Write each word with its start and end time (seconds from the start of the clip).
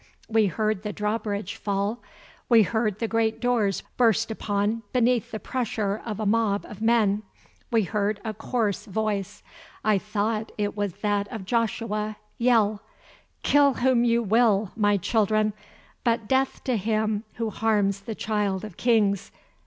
We 0.27 0.47
heard 0.47 0.81
the 0.81 0.91
drawbridge 0.91 1.55
fall; 1.57 2.01
we 2.49 2.63
heard 2.63 2.97
the 2.97 3.07
great 3.07 3.39
doors 3.39 3.83
burst 3.97 4.31
open 4.31 4.81
beneath 4.93 5.29
the 5.29 5.39
pressure 5.39 6.01
of 6.03 6.19
a 6.19 6.25
mob 6.25 6.65
of 6.65 6.81
men; 6.81 7.21
we 7.69 7.83
heard 7.83 8.19
a 8.25 8.33
coarse 8.33 8.85
voice—I 8.87 9.99
thought 9.99 10.51
it 10.57 10.75
was 10.75 10.93
that 11.03 11.27
of 11.31 11.45
Joshua—yell: 11.45 12.81
"Kill 13.43 13.73
whom 13.75 14.03
you 14.03 14.23
will, 14.23 14.71
my 14.75 14.97
children, 14.97 15.53
but 16.03 16.27
death 16.27 16.63
to 16.63 16.77
him 16.77 17.23
who 17.35 17.51
harms 17.51 17.99
the 17.99 18.15
Child 18.15 18.63
of 18.65 18.77
Kings. 18.77 19.31